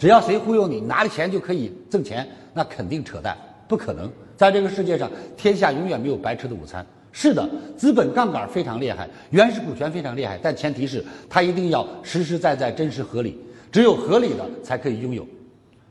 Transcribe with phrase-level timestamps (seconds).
[0.00, 3.36] 只要谁忽悠你，拿了钱就可以挣钱，那肯定扯淡，
[3.68, 4.10] 不可能。
[4.34, 6.84] 在这个世界上，天下永远没有白吃的午餐。
[7.12, 13.38] 是的，资本杠杆非常厉害，原始股权非常厉害，但前提是它一定要实实在在、真实合理。
[13.70, 15.28] 只有合理的才可以拥有。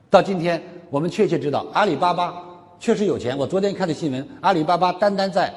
[0.09, 2.33] 到今天，我们确切知道阿里巴巴
[2.79, 3.37] 确实有钱。
[3.37, 5.53] 我昨天看的新闻，阿里巴巴单单在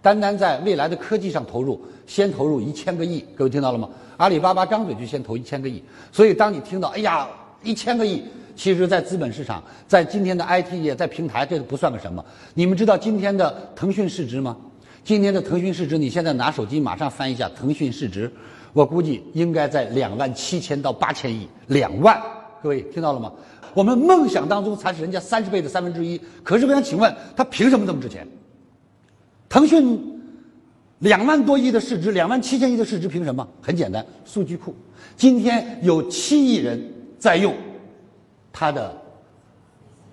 [0.00, 3.22] 单单在未来的科技上投入，先投入一千个亿。
[3.36, 3.90] 各位听到了吗？
[4.16, 5.84] 阿里巴巴张嘴就先投一千个亿。
[6.10, 7.28] 所以，当你听到“哎呀，
[7.62, 8.22] 一千个亿”，
[8.56, 12.24] 其实，在资本市场，在今天的 IT 业，在平台，这都不算个什么。
[12.54, 14.56] 你们知道今天的腾讯市值吗？
[15.02, 18.30] 今天的腾讯市值，你现在拿手机马上翻一下腾讯市值，
[18.72, 21.48] 我估计应该在两万七千到八千亿。
[21.68, 22.20] 两万，
[22.62, 23.32] 各位听到了吗？
[23.72, 26.20] 我们梦想当中才是人家三十倍的三分之一。
[26.42, 28.26] 可是我想请问，他凭什么这么值钱？
[29.48, 30.20] 腾讯
[30.98, 33.46] 两万多亿的市值，两万七千亿的市值，凭什么？
[33.62, 34.74] 很简单，数据库。
[35.16, 36.78] 今天有七亿人
[37.20, 37.54] 在用
[38.52, 38.92] 他的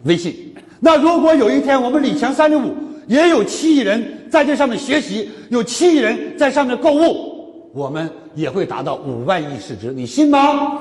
[0.04, 0.54] 微信。
[0.80, 2.76] 那如果有一天我们李强三六五
[3.08, 9.92] 也有七亿人在这上面学习，有七亿人在上面购物，我们也会达到五万亿市值。
[9.92, 10.80] 你信吗？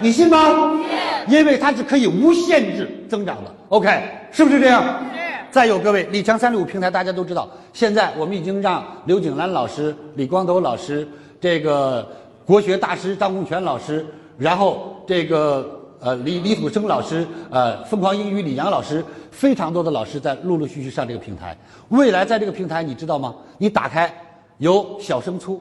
[0.00, 0.78] 你信吗？
[1.26, 3.52] 因为它是可以无限制增长的。
[3.70, 3.88] OK，
[4.30, 4.84] 是不是这样？
[5.12, 5.20] 是。
[5.50, 11.08] 再有各位，李强三六五平台大家都知道，现在我们已经让刘景兰老师、李光头老师、
[11.40, 12.06] 这个
[12.44, 14.04] 国学大师张洪全老师，
[14.36, 21.56] 然后这个呃李李土生老师、呃疯狂英语李阳老师，非常多的老师在陆陆续续上这个平台。
[21.88, 23.34] 未来在这个平台，你知道吗？
[23.58, 24.12] 你打开
[24.58, 25.60] 有小升初、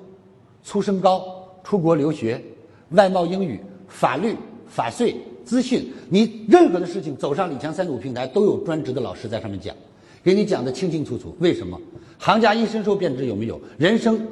[0.63, 1.23] 初升高、
[1.63, 2.41] 出国留学、
[2.89, 4.35] 外贸英语、法律、
[4.67, 5.16] 法税。
[5.45, 9.75] 资讯，你任何的事情走上李强三六五平台，都有专职的老师在上面讲，
[10.23, 11.35] 给你讲的清清楚楚。
[11.39, 11.77] 为什么？
[12.17, 13.59] 行家一伸手便知有没有。
[13.77, 14.25] 人生，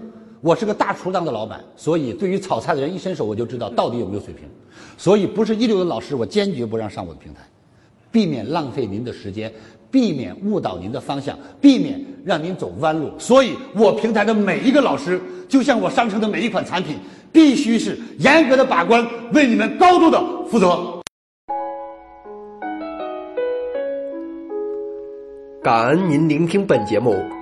[0.44, 4.50] 我是个大厨当的老板，所以对于炒菜的人一伸手我就知道到底有没有水平。
[4.98, 7.42] 所以不是一流的老师，我坚决不让上我的平台，
[8.12, 9.54] 避免浪费您的时间，
[9.92, 13.12] 避免误导您的方向，避免让您走弯路。
[13.20, 16.98] 所以我平台的每一个老师，就像我商城的每一款产品，
[17.32, 21.00] 必须是严格的把关，为你们高度的负责。
[25.62, 27.16] 感恩您聆听本节目，